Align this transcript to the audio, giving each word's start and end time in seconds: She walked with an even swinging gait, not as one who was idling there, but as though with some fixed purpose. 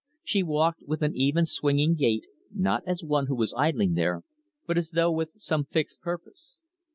She 0.23 0.41
walked 0.41 0.81
with 0.81 1.03
an 1.03 1.15
even 1.15 1.45
swinging 1.45 1.93
gait, 1.93 2.25
not 2.51 2.81
as 2.87 3.03
one 3.03 3.27
who 3.27 3.35
was 3.35 3.53
idling 3.55 3.93
there, 3.93 4.23
but 4.65 4.75
as 4.75 4.89
though 4.89 5.11
with 5.11 5.33
some 5.37 5.65
fixed 5.65 6.01
purpose. 6.01 6.57